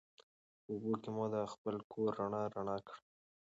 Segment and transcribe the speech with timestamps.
[0.63, 3.01] په اوبو مو دا خپل کور رڼا رڼا کړي